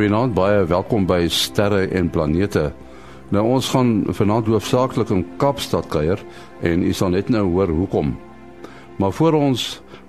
[0.00, 2.70] Goeienaand, baie welkom by Sterre en Planete.
[3.36, 6.22] Nou ons gaan vanaand hoofsaaklik in Kaapstad kuier
[6.64, 8.14] en u sal net nou hoor hoekom.
[8.96, 9.66] Maar voor ons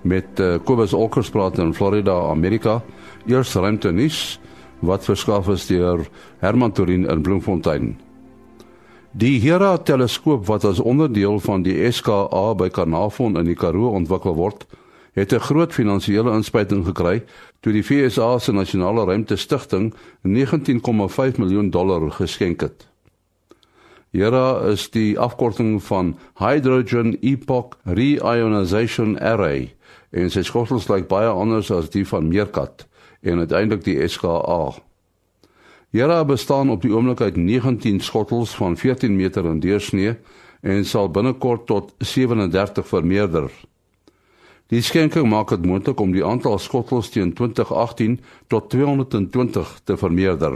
[0.08, 2.78] met uh, Kobus Olkers praat in Florida, Amerika,
[3.28, 4.40] eers ruimte nuus
[4.80, 6.08] wat verskaf is deur
[6.40, 7.98] Herman Torin in Bloemfontein.
[9.12, 14.40] Die Hera teleskoop wat as onderdeel van die SKA by Carnarvon in die Karoo ontwikkel
[14.40, 14.64] word,
[15.20, 17.24] het 'n groot finansiële inspuiting gekry
[17.62, 19.92] toe die FSA se nasionale ruimtestigting
[20.26, 22.88] 19,5 miljoen dollar geskenk het.
[24.12, 29.70] Hera is die afkorting van Hydrogen Epoch Reionization Array
[30.12, 32.88] en sy skottels lyk baie anders as die van Meerkat
[33.22, 34.74] en uiteindelik die SKA.
[35.96, 40.18] Hera bestaan op die oomblik uit 19 skottels van 14 meter in deursnee
[40.62, 43.52] en sal binnekort tot 37 vermeerder.
[44.72, 50.56] Die skenking maak dit moontlik om die aantal skottels teen 2018 tot 220 te vermeerder.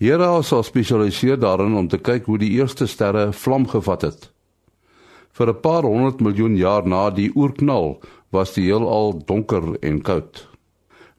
[0.00, 4.30] Hierra sal spesialiseer daarin om te kyk hoe die eerste sterre vlam gevat het.
[5.36, 10.48] Vir 'n paar honderd miljoen jaar na die oerknal was die heelal donker en koud.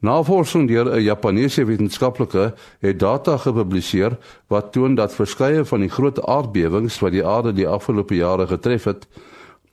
[0.01, 4.17] Navorsing deur 'n Japannese wetenskaplike het data gepubliseer
[4.47, 8.83] wat toon dat verskeie van die groot aardbewings wat die aarde die afgelope jare getref
[8.83, 9.07] het,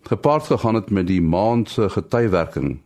[0.09, 2.81] gepaard gegaan het met die maan se getywerking.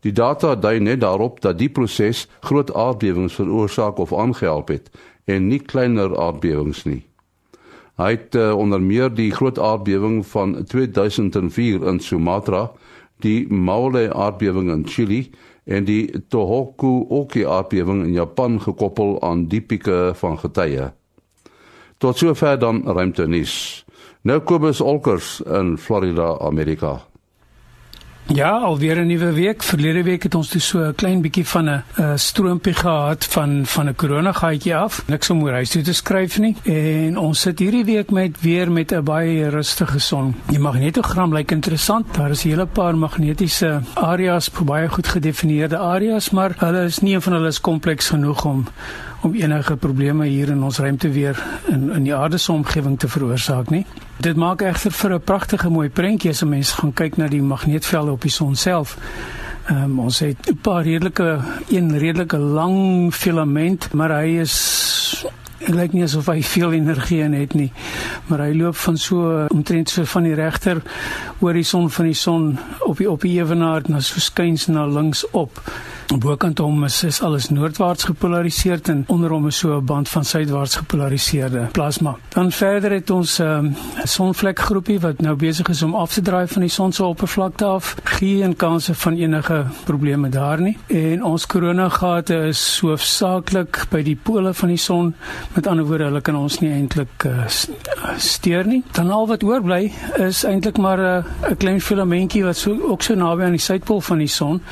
[0.00, 4.90] Die data dui net daarop dat die proses groot aardbewings veroorsaak of aangehelp het
[5.24, 7.02] en nie kleiner aardbewings nie.
[8.00, 12.70] Hy het uh, onder meer die groot aardbewing van 2004 in Sumatra,
[13.20, 15.30] die Maule aardbewing in Chili
[15.64, 20.92] en die Tohoku Oki aardbewing in Japan gekoppel aan die pieke van getye.
[22.00, 23.84] Tot sover dan ruimte nuus.
[24.22, 27.00] Nou Kobus Olkers in Florida, Amerika.
[28.26, 29.62] Ja, alweer 'n nuwe week.
[29.62, 33.66] Verlede week het ons dus so 'n klein bietjie van 'n uh, stroompie gehad van
[33.66, 35.02] van 'n koronagaatjie af.
[35.06, 36.56] Niks om oor huis toe te skryf nie.
[36.62, 40.34] En ons sit hierdie week met weer met 'n baie rustige son.
[40.46, 42.14] Die magnetogram lyk interessant.
[42.14, 47.14] Daar is 'n hele paar magnetiese areas, baie goed gedefinieerde areas, maar hulle is nie
[47.14, 48.64] een van hulle is kompleks genoeg om
[49.20, 51.38] om enige probleme hier in ons ruimte weer
[51.68, 53.86] in in die aarde se omgewing te veroorsaak nie.
[54.20, 57.42] Dit maak egter vir 'n pragtige mooi prentjie as 'n mens gaan kyk na die
[57.42, 58.96] magneetvelde op die son self.
[59.70, 61.38] Um, ons het 'n paar redelike
[61.68, 65.26] een redelike lang filament, maar hy is
[65.60, 67.68] Dit lyk nie asof hy veel energie in het nie,
[68.26, 70.80] maar hy loop van so omtrent so van die regter
[71.38, 72.46] horison van die son
[72.86, 75.60] op die op die ewenaar na so skuins na links op.
[76.10, 80.24] Bokant hom is, is alles noordwaarts gepolariseer en onder hom is so 'n band van
[80.24, 82.16] suidwaarts gepolariseerde plasma.
[82.28, 86.46] Dan verder het ons 'n um, sonvlekgroepie wat nou besig is om af te draai
[86.46, 87.96] van die son se oppervlakte af.
[88.04, 90.76] Geen kanse van enige probleme daar nie.
[90.86, 95.14] En ons koronagate is hoofsaaklik by die pole van die son.
[95.54, 97.46] Met ander woorde, hulle kan ons nie eintlik uh,
[98.16, 98.82] steur nie.
[98.92, 103.14] Dan al wat oorbly is eintlik maar 'n uh, klein filamentjie wat so ook so
[103.14, 104.62] naby aan die suidpool van die son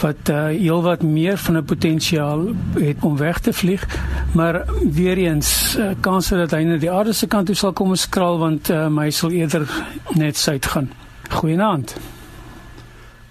[0.00, 2.46] wat uh, heel wat meer van 'n potensiaal
[2.78, 3.86] het om weg te vlieg,
[4.34, 7.94] maar weer eens uh, kans dat hy na die aarde se kant toe sal kom
[7.94, 9.66] skraal want uh, my sal eerder
[10.14, 10.90] net suid gaan.
[11.30, 11.96] Goeienaand.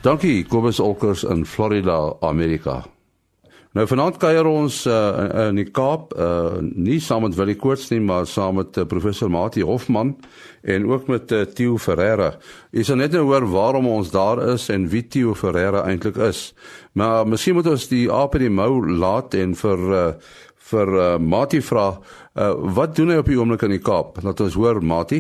[0.02, 2.84] Dankie Kobus Olkers in Florida, Amerika.
[3.76, 8.00] Nou vanaand kuier ons uh, in die Kaap, uh, nie saam met Willie Koorts nie,
[8.00, 10.14] maar saam met uh, professor Mati Hofman
[10.64, 12.30] en ook met uh, Theo Ferreira.
[12.72, 16.54] Jy sal net nou hoor waarom ons daar is en wie Theo Ferreira eintlik is.
[16.96, 20.08] Maar miskien moet ons die aap in die mou laat en vir uh,
[20.72, 24.24] vir uh, Mati vra, uh, wat doen hy op die oomblik in die Kaap?
[24.24, 25.20] Laat ons hoor Mati.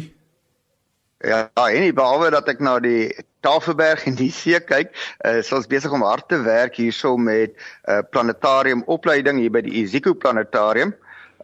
[1.27, 3.09] Ja, en nie behalwe dat ek na die
[3.45, 4.93] Tafelberg en die see kyk,
[5.25, 9.53] uh, is ons besig om hard te werk hierso met 'n uh, planetarium opleiding hier
[9.53, 10.95] by die Iziko Planetarium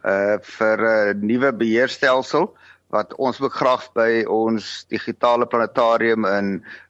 [0.03, 2.49] uh vir 'n uh, nuwe beheerstelsel
[2.91, 6.47] wat ons ook graag by ons digitale planetarium in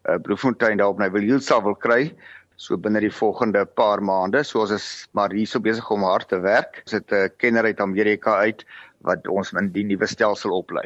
[0.09, 2.13] uh, Bloemfontein daar op Nywyl wil kry
[2.61, 4.43] so binne die volgende paar maande.
[4.45, 4.87] So ons is
[5.17, 6.83] maar hierso besig om hard te werk.
[6.85, 8.65] Ons het 'n uh, kenner uit Amerika uit
[9.01, 10.85] wat ons in die nuwe stelsel oplei.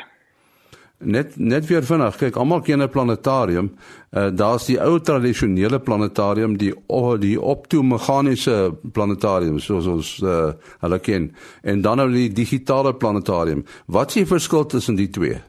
[1.00, 3.78] Net net weer vinnig, kyk, almal ken 'n planetarium.
[4.12, 11.00] Uh daar's die ou tradisionele planetarium, die oh, die optomeganiese planetarium soos ons uh hulle
[11.00, 11.36] ken.
[11.64, 13.66] En dan nou die digitale planetarium.
[13.88, 15.42] Wat is die verskil tussen die twee?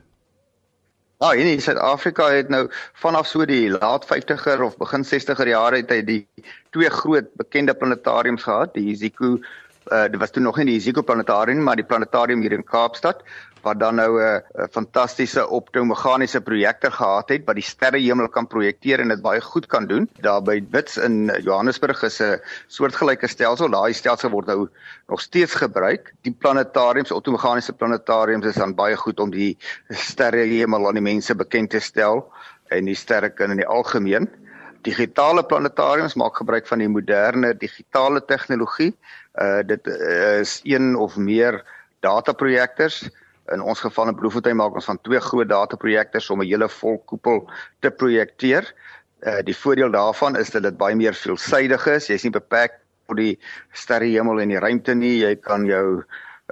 [1.18, 5.90] In in Suid-Afrika het nou vanaf so die laat 50er of begin 60er jare het
[5.90, 6.28] hy die
[6.70, 9.38] twee groot bekende planetariums gehad, die Iziko
[9.92, 13.22] uh dit was toe nog nie die Iziko planetarium maar die planetarium hier in Kaapstad
[13.66, 19.08] wat dan nou 'n fantastiese optomeganiese projektor gehad het wat die sterrehemel kan projekteer en
[19.08, 20.08] dit baie goed kan doen.
[20.20, 23.70] Daar by Wits in Johannesburg is 'n soortgelyke stelsel.
[23.70, 24.68] Daai stelsel word nou
[25.08, 26.14] nog steeds gebruik.
[26.22, 29.58] Die planetariums, optomeganiese planetariums is dan baie goed om die
[29.90, 32.32] sterrehemel aan die mense bekend te stel
[32.68, 34.28] en die sterrekunde in die algemeen.
[34.82, 38.94] Digitale planetariums maak gebruik van die moderne digitale tegnologie.
[39.34, 39.86] Uh dit
[40.40, 41.64] is een of meer
[42.00, 43.08] dataprojektors.
[43.52, 47.50] In ons geval in Bloemfontein maak ons van twee groot dataprojektors om 'n hele volkoepel
[47.80, 48.74] te projekteer.
[49.22, 52.06] Uh die voordeel daarvan is dat dit baie meer veelsidig is.
[52.06, 53.38] Jy's nie beperk tot die
[53.72, 55.18] sterrehemel en die ruimte nie.
[55.22, 56.02] Jy kan jou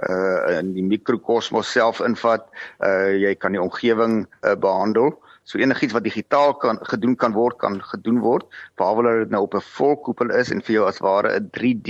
[0.09, 2.47] uh in die mikrokosmos self invat.
[2.79, 5.19] Uh jy kan die omgewing uh, behandel.
[5.45, 8.47] So enigiets wat digitaal kan gedoen kan word kan gedoen word
[8.81, 11.89] behalwe dat dit nou op 'n volkoepel is en vir jou as ware 'n 3D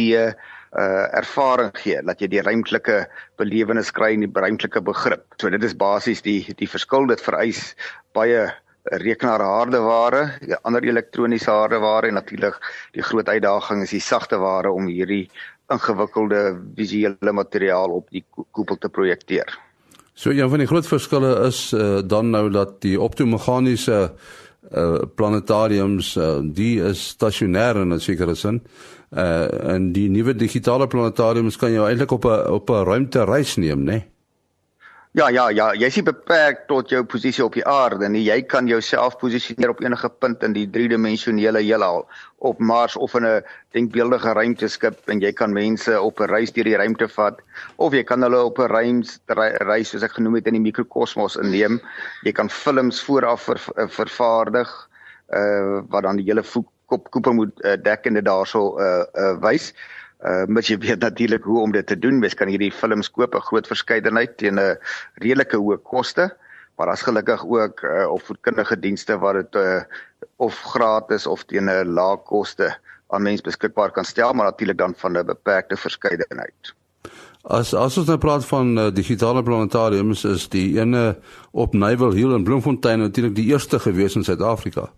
[0.75, 3.07] uh ervaring gee dat jy die ruimtelike
[3.40, 5.24] belewenis kry en die ruimtelike begrip.
[5.40, 7.75] So dit is basies die die verskil dit vereis
[8.13, 8.52] baie
[8.92, 12.60] rekenaarhardeware, die ander elektroniese hardeware en natuurlik
[12.94, 15.30] die groot uitdaging is die sagte ware om hierdie
[15.74, 19.50] ingewikkelde visuele materiaal op die koepel te projekteer.
[20.15, 24.13] So een van die groot verskille is uh, dan nou dat die optomeganiese
[24.71, 28.62] uh, planetariums uh, die is stasionêr in 'n sekere sin.
[29.12, 33.56] Uh, en die nuwe digitale planetariums kan jou eintlik op 'n op 'n ruimte reis
[33.56, 33.91] neem, né?
[33.91, 34.14] Nee?
[35.15, 38.25] Ja, ja, ja, jy is beperk tot jou posisie op die aarde nie.
[38.25, 42.01] Jy kan jouself posisioneer op enige punt in die driedimensionele heelal,
[42.44, 46.67] op Mars of in 'n denkbeeldige ruimteskip en jy kan mense op 'n reis deur
[46.67, 47.39] die ruimte vat
[47.77, 49.19] of jy kan hulle op 'n reis
[49.63, 51.79] reis soos ek genoem het in die mikrokosmos inneem.
[52.23, 54.89] Jy kan films vooraf ver, vervaardig
[55.31, 56.44] uh wat dan die hele
[56.85, 59.73] kop koepel moet uh, dek en dit daarso uh, uh wys.
[60.25, 62.19] Uh mits jy weet natuurlik hoe om dit te doen.
[62.19, 64.77] Mens kan hierdie films koop 'n groot verskeidenheid teen 'n
[65.22, 66.30] redelike hoë koste,
[66.77, 69.83] maar as gelukkig ook uh opvoedkundige dienste wat dit uh
[70.38, 72.74] of gratis of teen 'n lae koste
[73.13, 76.74] aan mense beskikbaar kan stel, maar natuurlik dan van 'n beperkte verskeidenheid.
[77.44, 81.16] As as ons nou praat van uh, digitale planetariums is die ene
[81.51, 84.89] op Nyvel Hill in Bloemfontein natuurlik die eerste gewees in Suid-Afrika.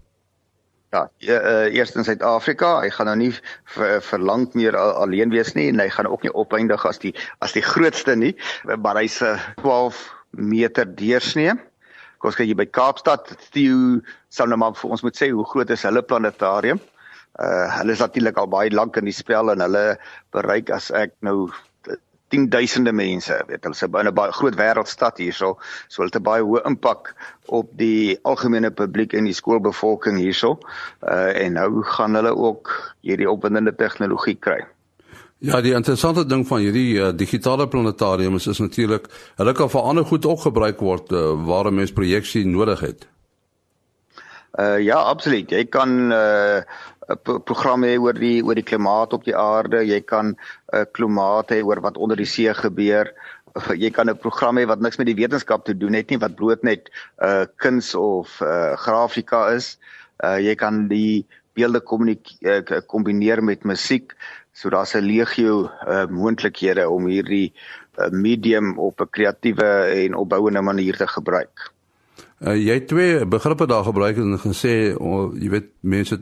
[0.96, 3.32] Ja, uh, eers in Suid-Afrika, hy gaan nou nie
[3.76, 7.12] vir lank meer alleen wees nie en hy gaan ook nie opeindig as die
[7.44, 8.32] as die grootste nie,
[8.80, 10.00] maar hy's 'n uh, 12
[10.32, 11.58] meter deursnee.
[12.18, 14.00] Kom ons kyk hier by Kaapstad, Theo
[14.30, 16.80] sal nou maar vir ons moet sê hoe groot is hulle planetarium.
[17.38, 19.98] Uh hulle is natuurlik al baie lank in die spel en hulle
[20.32, 21.52] bereik as ek nou
[22.30, 25.58] tienduisende mense, weet hulle se in 'n baie groot wêreldstad hierso,
[25.88, 27.16] so hulle het 'n baie hoë impak
[27.46, 30.60] op die algemene publiek en die skoolbevolking hierso.
[31.02, 34.66] Uh en nou gaan hulle ook hierdie opwindende tegnologie kry.
[35.40, 39.06] Ja, die interessante ding van hierdie uh, digitale planetariums is natuurlik
[39.38, 43.08] hulle kan vir ander goed ook gebruik word uh, waar 'n mens projeksie nodig het.
[44.58, 45.50] Uh ja, absoluut.
[45.50, 46.62] Jy kan uh
[47.16, 49.84] program hê oor die oor die klimaat op die aarde.
[49.86, 50.38] Jy kan 'n
[50.74, 53.14] uh, klimaat hê oor wat onder die see gebeur.
[53.84, 56.36] Jy kan 'n program hê wat niks met die wetenskap te doen het nie, wat
[56.36, 56.90] bloot net
[57.22, 59.78] uh, kuns of uh, grafika is.
[60.24, 64.14] Uh, jy kan die beelde uh, kombineer met musiek.
[64.54, 67.54] So daar's 'n legio uh, moontlikhede om hierdie
[67.98, 69.70] uh, medium op 'n kreatiewe
[70.06, 71.72] en opbouende manier te gebruik.
[72.40, 76.22] Uh, jy het twee begrippe daar gebruik en gesê oh, jy weet mense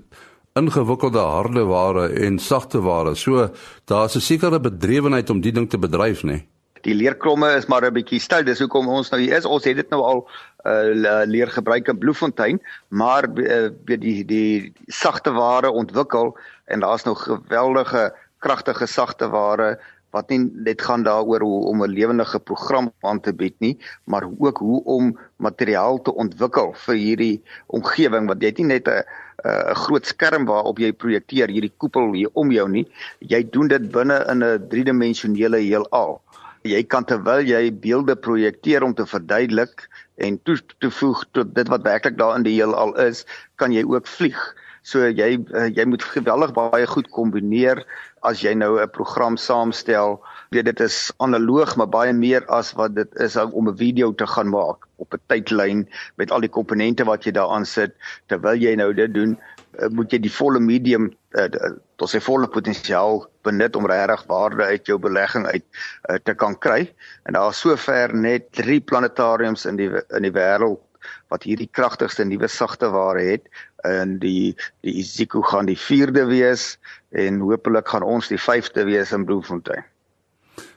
[0.55, 3.15] ingewikkelde harde ware en sagte ware.
[3.15, 3.50] So
[3.85, 6.27] daar's 'n sekere bedrywenheid om die ding te bedryf, nê.
[6.27, 6.47] Nee.
[6.81, 8.43] Die leerkromme is maar 'n bietjie styl.
[8.43, 9.45] Dis hoekom ons nou hier is.
[9.45, 10.29] Ons het dit nou al
[10.65, 17.15] uh leer gebruik in Bloemfontein, maar uh, die die sagte ware ontwikkel en daar's nou
[17.15, 19.79] geweldige kragtige sagte ware
[20.15, 24.24] wat nie net gaan daaroor hoe om 'n lewendige program aan te bied nie, maar
[24.39, 29.03] ook hoe om materiaal te ontwikkel vir hierdie omgewing wat jy nie net 'n
[29.46, 32.86] 'n groot skerm waarop jy projekteer hierdie koepel hier om jou nie.
[33.20, 36.22] Jy doen dit binne in 'n driedimensionele heelal.
[36.66, 39.88] Jy kan terwyl jy beelde projekteer om te verduidelik
[40.18, 43.25] en toe te voeg tot dit wat werklik daar in die heelal is,
[43.56, 44.40] kan jy ook vlieg.
[44.82, 47.86] So jy uh, jy moet geweldig baie goed kombineer
[48.22, 50.22] as jy nou 'n program saamstel.
[50.55, 54.27] Weet dit is analoog, maar baie meer as wat dit is om 'n video te
[54.33, 55.81] gaan maak op 'n tydlyn
[56.15, 57.91] met al die komponente wat jy daaraan sit.
[58.31, 59.35] Terwyl jy nou dit doen,
[59.79, 61.50] uh, moet jy die volle medium uh,
[61.95, 65.63] tot sy volle potensiaal benut om regtig waarde uit jou belegging uit
[66.09, 66.93] uh, te kan kry.
[67.25, 70.79] En daar is sover net 3 planetariums in die in die wêreld
[71.27, 73.43] wat hierdie kragtigste nuwe sagte ware het
[73.83, 74.55] en die
[74.88, 76.77] die Isiko gaan die 4de wees
[77.12, 79.83] en hopelik gaan ons die 5de wees in Bloemfontein.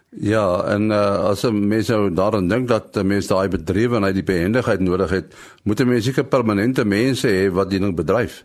[0.08, 5.10] Ja, en uh, as mense nou daaraan dink dat mense daai bedrywenheid die behendigheid nodig
[5.10, 5.34] het,
[5.68, 8.44] moet mense seker permanente mense hê wat die ding bedryf.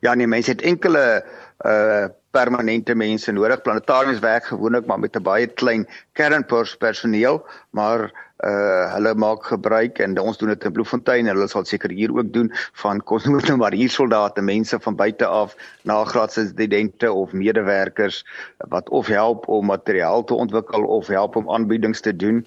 [0.00, 1.24] Ja, nee, mense het enkele
[1.66, 3.62] uh permanente mense nodig.
[3.64, 8.12] Planetariums werk gewoonlik maar met 'n baie klein kernpersoneel, maar
[8.46, 12.12] uh hulle maak gebruik en ons doen dit in Bloemfontein en hulle sal seker hier
[12.14, 12.50] ook doen
[12.82, 18.24] van kos moet nou maar hier soldate mense van buite af nagraadse studente of medewerkers
[18.70, 22.44] wat of help om materiaal te ontwikkel of help om aanbiedings te doen.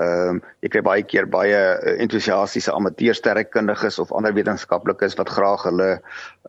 [0.00, 5.66] Ehm um, ek kry baie keer baie uh, entoesiastiese amateursterrekundiges of ander wetenskaplikes wat graag
[5.68, 5.90] hulle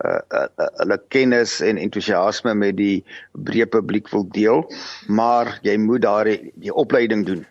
[0.05, 3.03] uh, uh, hulle kennis en entoesiasme met die
[3.35, 4.63] breë publiek wil deel,
[5.07, 7.43] maar jy moet daar die, die opleiding doen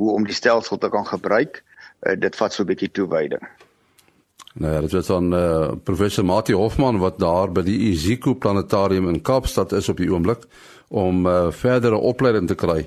[0.00, 1.60] hoe om die stelsel te kan gebruik.
[2.00, 3.44] Uh, dit vat so 'n bietjie toewyding.
[4.54, 9.08] Nou ja, dit is dan uh, professor Mati Hofman wat daar by die Iziko Planetarium
[9.08, 10.46] in Kaapstad is op die oomblik
[10.90, 12.80] om uh, verdere opleiding te kry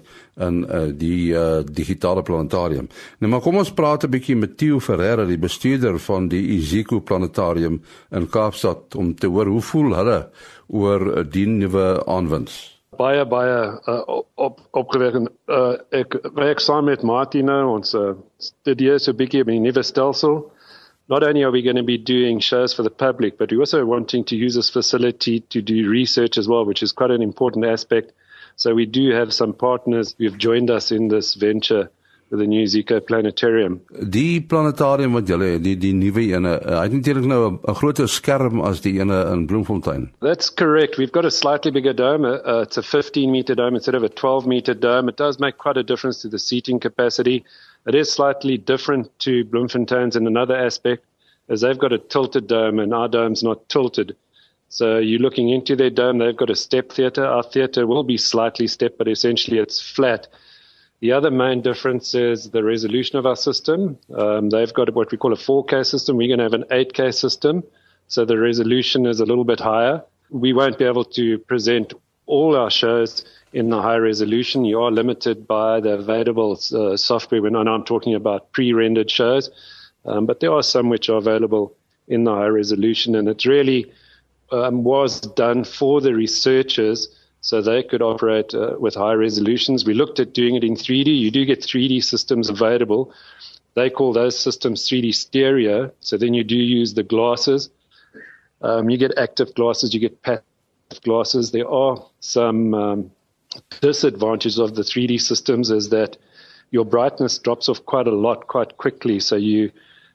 [0.43, 2.89] in uh, die uh, digitale planetarium.
[3.24, 7.00] Nou maar kom ons praat 'n bietjie met Theo Ferreira, die bestuurder van die Iziko
[7.00, 7.79] Planetarium
[8.12, 10.20] in Kaapstad om te hoor hoe voel hulle
[10.67, 13.57] oor die nuwe aanwinst baie baie
[13.88, 19.43] uh, op opgewek en uh, ek werk saam met Martina ons uh, studie so bietjie
[19.45, 20.43] op die nuwe stelsel.
[21.12, 23.85] Not only are we going to be doing shows for the public but we also
[23.85, 27.65] wanting to use this facility to do research as well which is quite an important
[27.65, 28.13] aspect.
[28.55, 31.89] So we do have some partners who have joined us in this venture
[32.38, 33.82] the new Zika planetarium.
[34.10, 38.08] Die planetarium wat julle die die nuwe ene, uh, hy het natuurlik nou 'n groter
[38.08, 40.12] skerm as die ene in Bloemfontein.
[40.22, 40.98] That's correct.
[40.98, 42.25] We've got a slightly bigger dome.
[42.25, 45.10] Uh, it's a 15 meter dome instead of a 12 meter dome.
[45.10, 47.44] It does make quite a difference to the seating capacity.
[47.86, 51.04] It is slightly different to Bloemfontein's in another aspect,
[51.50, 54.16] as they've got a tilted dome and our dome's not tilted.
[54.70, 57.25] So you're looking into their dome, they've got a step theatre.
[57.25, 60.28] Our theatre will be slightly stepped, but essentially it's flat.
[61.03, 64.00] The other main difference is the resolution of our system.
[64.17, 66.15] Um, they've got what we call a 4K system.
[66.15, 67.62] We're going to have an 8K system.
[68.07, 70.01] So the resolution is a little bit higher.
[70.29, 71.91] We won't be able to present
[72.25, 74.63] all our shows in the high resolution.
[74.63, 77.41] You are limited by the available uh, software.
[77.41, 79.50] When I'm talking about pre-rendered shows,
[80.05, 81.75] um, but there are some which are available
[82.07, 83.91] in the high resolution, and it really
[84.53, 87.10] um, was done for the researchers
[87.43, 89.83] so they could operate uh, with high resolutions.
[89.83, 91.19] We looked at doing it in 3D.
[91.19, 93.13] You do get 3D systems available.
[93.75, 95.91] They call those systems 3D stereo.
[96.00, 97.69] So then you do use the glasses.
[98.62, 100.45] Um, you get active glasses, you get passive
[101.03, 101.51] glasses.
[101.51, 103.12] There are some um,
[103.81, 106.15] disadvantages of the 3D systems is that
[106.71, 109.19] your brightness drops off quite a lot quite quickly.
[109.19, 109.69] So you,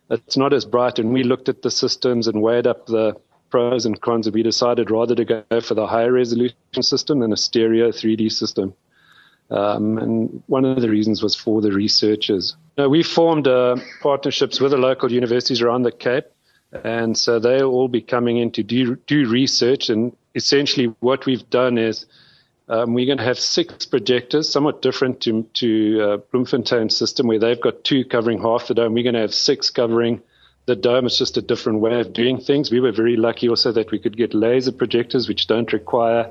[0.08, 0.98] it's not as bright.
[0.98, 3.20] And we looked at the systems and weighed up the
[3.50, 7.36] pros and cons, we decided rather to go for the higher resolution system than a
[7.36, 8.74] stereo 3D system.
[9.50, 12.54] Um, and one of the reasons was for the researchers.
[12.76, 16.26] Now, we formed uh, partnerships with the local universities around the Cape,
[16.84, 19.88] and so they'll all be coming in to do, do research.
[19.88, 22.04] And essentially, what we've done is
[22.68, 27.38] um, we're going to have six projectors, somewhat different to, to uh, Bloemfontein's system, where
[27.38, 28.92] they've got two covering half the dome.
[28.92, 30.20] We're going to have six covering
[30.68, 32.70] the dome is just a different way of doing things.
[32.70, 36.30] We were very lucky also that we could get laser projectors, which don't require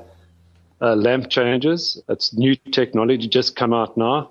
[0.80, 2.00] uh, lamp changes.
[2.08, 4.30] It's new technology just come out now.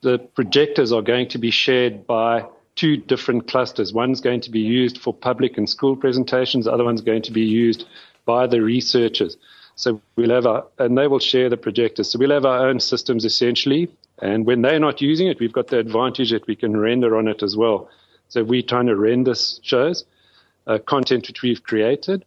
[0.00, 3.92] The projectors are going to be shared by two different clusters.
[3.92, 6.64] One's going to be used for public and school presentations.
[6.64, 7.84] The other one's going to be used
[8.24, 9.36] by the researchers.
[9.76, 12.08] So we'll have our, and they will share the projectors.
[12.10, 13.90] So we'll have our own systems essentially.
[14.22, 17.28] And when they're not using it, we've got the advantage that we can render on
[17.28, 17.90] it as well.
[18.32, 20.06] So we're trying to render shows,
[20.66, 22.24] uh, content which we've created,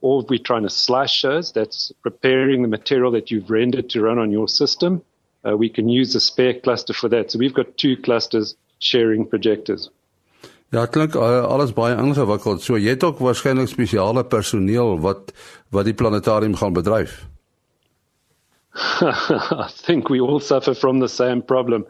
[0.00, 1.50] or we're trying to slice shows.
[1.50, 5.02] That's preparing the material that you've rendered to run on your system.
[5.44, 7.32] Uh, we can use a spare cluster for that.
[7.32, 9.90] So we've got two clusters sharing projectors.
[10.70, 12.62] Ja, klink uh, alles baie ingewikkeld.
[12.62, 15.32] So jy het ook waarskynlik spesiale personeel wat
[15.74, 17.24] wat die planetarium gaan bedryf.
[19.02, 21.86] I think we all suffer from the same problem.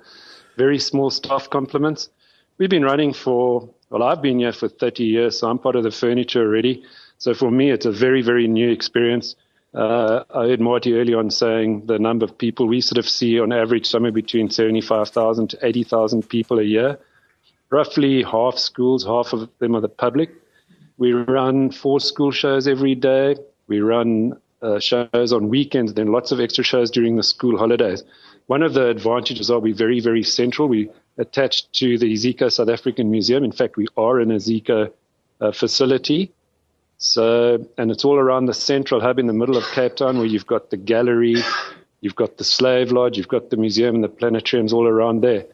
[0.57, 2.09] Very small staff complements.
[2.59, 5.85] We've been running for, well, I've been here for 30 years, so I'm part of
[5.85, 6.83] the furniture already.
[7.19, 9.37] So for me, it's a very, very new experience.
[9.73, 13.39] Uh, I heard Marty early on saying the number of people we sort of see
[13.39, 16.99] on average somewhere between 75,000 to 80,000 people a year.
[17.71, 20.31] Roughly half schools, half of them are the public.
[20.97, 23.37] We run four school shows every day.
[23.69, 28.03] We run uh, shows on weekends, then lots of extra shows during the school holidays.
[28.47, 30.67] One of the advantages are we're very, very central.
[30.67, 33.45] We attached to the Zika South African Museum.
[33.45, 34.91] In fact, we are in a Zika
[35.41, 36.33] uh, facility.
[36.99, 40.27] So, and it's all around the central hub in the middle of Cape Town where
[40.27, 41.37] you've got the gallery,
[42.01, 45.47] You've got the slave lodge, you've got the museum and the planetariums all around there.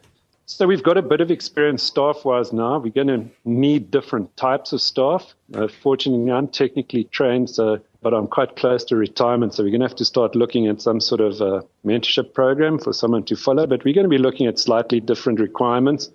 [0.47, 2.77] So we've got a bit of experience staff-wise now.
[2.77, 5.33] We're going to need different types of staff.
[5.55, 9.81] Uh, fortunately, I'm technically trained, so but I'm quite close to retirement, so we're going
[9.81, 13.35] to have to start looking at some sort of uh, mentorship program for someone to
[13.35, 13.65] follow.
[13.65, 16.11] But we're going to be looking at slightly different requirements.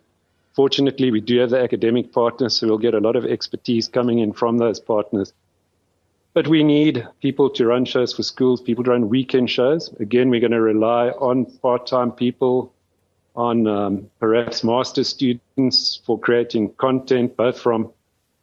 [0.55, 4.21] Fortunately, we do have the academic partners, so we'll get a lot of expertise coming
[4.21, 5.33] in from those partners.
[6.33, 9.93] But we need people to run shows for schools, people to run weekend shows.
[9.99, 12.73] Again, we're going to rely on part-time people
[13.41, 17.93] on um, perhaps master students for creating content, both from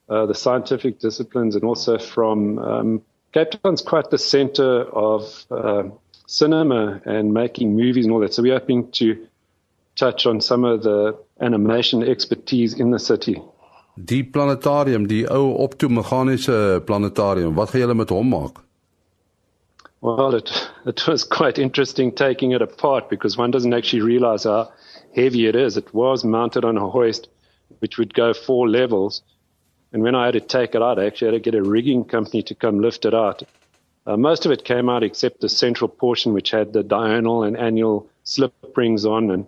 [0.10, 3.02] uh, the scientific disciplines and also from um,
[3.34, 5.84] Cape Town's quite the center of uh,
[6.28, 8.34] cinema and making movies and all that.
[8.34, 9.28] So we're hoping to
[9.96, 13.42] touch on some of the animation expertise in the city.
[13.98, 18.62] Die planetarium, die ou optomeganiese planetarium, wat gaan julle met hom maak?
[20.02, 24.72] Well, it it was quite interesting taking it apart because one doesn't actually realize how
[25.16, 25.76] heavy it is.
[25.78, 27.28] It was mounted on a hoist,
[27.80, 29.22] which would go four levels.
[29.92, 32.06] And when I had to take it out, I actually had to get a rigging
[32.06, 33.44] company to come lift it out.
[34.06, 37.58] Uh, most of it came out except the central portion, which had the diurnal and
[37.58, 39.32] annual slip rings on.
[39.32, 39.48] And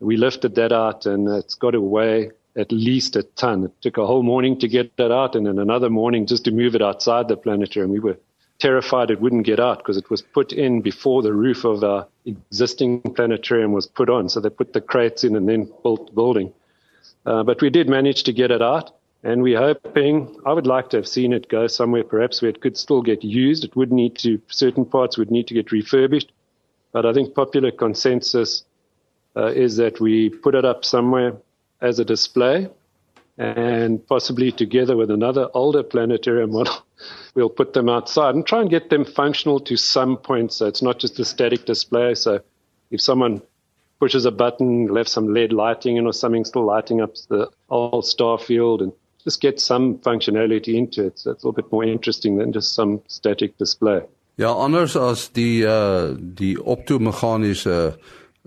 [0.00, 3.64] we lifted that out, and it's got to weigh at least a ton.
[3.64, 6.50] It took a whole morning to get that out, and then another morning just to
[6.50, 7.92] move it outside the planetarium.
[7.92, 8.18] We were
[8.58, 12.06] terrified it wouldn't get out because it was put in before the roof of our
[12.24, 14.28] existing planetarium was put on.
[14.28, 16.52] So they put the crates in and then built the building.
[17.26, 18.94] Uh, but we did manage to get it out.
[19.22, 22.60] And we're hoping, I would like to have seen it go somewhere perhaps where it
[22.60, 23.64] could still get used.
[23.64, 26.30] It would need to, certain parts would need to get refurbished.
[26.92, 28.64] But I think popular consensus
[29.34, 31.36] uh, is that we put it up somewhere
[31.80, 32.68] as a display
[33.38, 36.83] and possibly together with another older planetarium model,
[37.34, 40.52] we'll put them outside and try and get them functional to some point.
[40.52, 42.14] So it's not just a static display.
[42.14, 42.40] So
[42.90, 43.42] if someone
[44.00, 48.06] pushes a button, left some LED lighting in or something still lighting up the old
[48.06, 48.92] star field and
[49.24, 51.18] just get some functionality into it.
[51.18, 54.02] So it's a little bit more interesting than just some static display.
[54.36, 57.94] Ja, anders as die uh die optomeganiese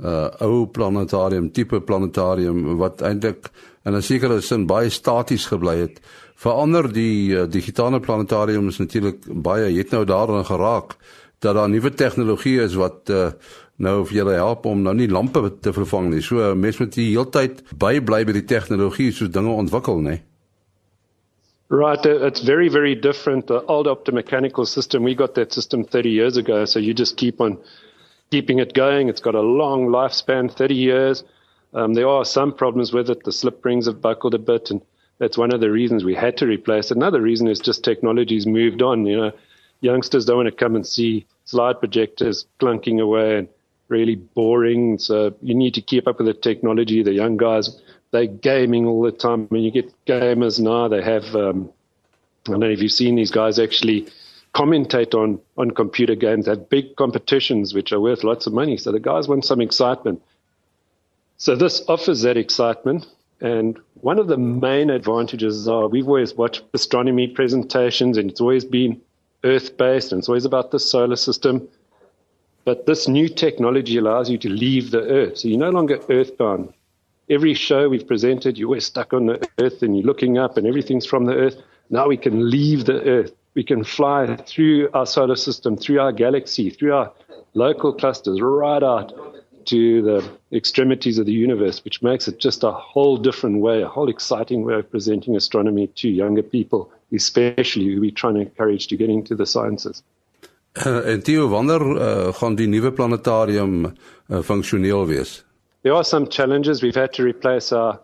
[0.03, 3.47] uh ou planetarium tipe planetarium wat eintlik
[3.85, 6.01] in 'n sekere sin baie staties gebly het.
[6.37, 10.95] Verander die uh, digitale planetarium is natuurlik baie het nou daarin geraak
[11.41, 13.31] dat daar nuwe tegnologie is wat uh
[13.77, 16.21] nou vir julle help om nou nie lampe te vervang nie.
[16.25, 20.15] So mense moet die heeltyd bybly by die tegnologie soos dinge ontwikkel, nê.
[20.15, 20.23] Nee.
[21.69, 23.47] Right, it's very, very different.
[23.47, 27.41] The old optomechanical system, we got that system 30 years ago, so you just keep
[27.41, 27.57] on
[28.31, 29.09] keeping it going.
[29.09, 31.23] It's got a long lifespan, 30 years.
[31.73, 33.25] Um, there are some problems with it.
[33.25, 34.81] The slip rings have buckled a bit, and
[35.19, 36.91] that's one of the reasons we had to replace.
[36.91, 39.05] Another reason is just technology's moved on.
[39.05, 39.31] You know,
[39.81, 43.47] youngsters don't want to come and see slide projectors clunking away and
[43.87, 44.99] really boring.
[44.99, 47.03] So you need to keep up with the technology.
[47.03, 49.47] The young guys they're gaming all the time.
[49.51, 50.87] I mean, you get gamers now.
[50.87, 51.35] They have.
[51.35, 51.71] Um,
[52.47, 54.07] I don't know if you've seen these guys actually
[54.53, 56.45] commentate on on computer games.
[56.45, 58.77] They have big competitions which are worth lots of money.
[58.77, 60.21] So the guys want some excitement.
[61.37, 63.05] So this offers that excitement.
[63.41, 68.65] And one of the main advantages are we've always watched astronomy presentations, and it's always
[68.65, 69.01] been
[69.43, 71.67] Earth based, and it's always about the solar system.
[72.65, 75.37] But this new technology allows you to leave the Earth.
[75.37, 76.73] So you're no longer earthbound
[77.29, 80.65] every show we've presented, you were stuck on the earth and you're looking up and
[80.65, 81.55] everything's from the earth.
[81.89, 83.31] Now we can leave the earth.
[83.53, 87.11] We can fly through our solar system, through our galaxy, through our
[87.53, 89.13] local clusters, right out
[89.67, 93.87] to the extremities of the universe, which makes it just a whole different way, a
[93.87, 98.87] whole exciting way of presenting astronomy to younger people, especially who we're trying to encourage
[98.87, 100.03] to get into the sciences.
[100.85, 105.43] Uh, en Theo, wanneer uh, gaan die nuwe planetarium uh, funksioneel wees?
[105.81, 106.83] There are some challenges.
[106.83, 107.99] We've had to replace our,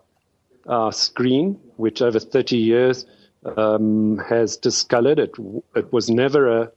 [0.67, 3.06] our screen, which over 30 years
[3.58, 5.19] um, has discolored.
[5.19, 5.36] It,
[5.76, 6.71] it was never a,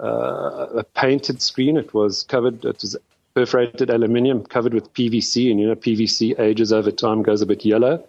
[0.00, 1.76] uh, a painted screen.
[1.76, 2.96] It was covered, it was
[3.38, 7.64] perforated aluminium covered with PVC, and you know, PVC ages over time, goes a bit
[7.64, 8.04] yellow.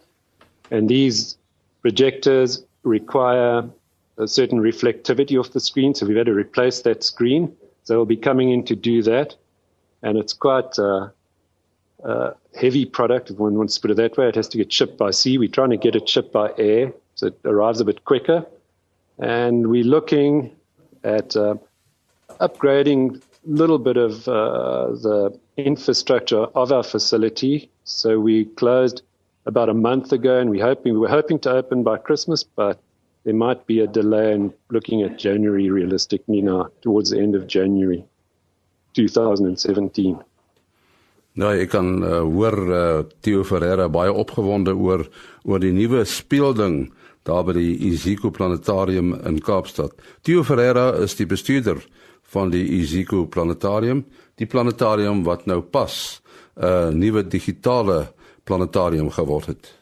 [0.71, 1.37] And these
[1.83, 3.69] projectors require
[4.17, 7.55] a certain reflectivity of the screen, so we've had to replace that screen.
[7.83, 9.35] So we'll be coming in to do that.
[10.01, 11.09] And it's quite uh,
[12.03, 14.29] uh, heavy product, if one wants to put it that way.
[14.29, 15.37] It has to get shipped by sea.
[15.37, 18.47] We're trying to get it shipped by air, so it arrives a bit quicker.
[19.19, 20.55] And we're looking
[21.03, 21.55] at uh,
[22.41, 27.69] upgrading a little bit of uh, the infrastructure of our facility.
[27.83, 29.01] So we closed
[29.45, 32.79] about a month ago, and we hoping we were hoping to open by Christmas, but
[33.23, 37.47] there might be a delay in looking at January realistically now, towards the end of
[37.47, 38.03] January.
[38.93, 40.17] 2017.
[41.39, 45.05] Nou, ek kan uh, hoor uh, Theo Ferreira baie opgewonde oor
[45.45, 46.89] oor die nuwe speelding
[47.27, 49.93] daar by die Iziko Planetarium in Kaapstad.
[50.25, 51.79] Theo Ferreira is die bestuurder
[52.29, 54.03] van die Iziko Planetarium,
[54.35, 56.21] die planetarium wat nou pas
[56.55, 58.13] 'n uh, nuwe digitale
[58.43, 59.78] planetarium geword het.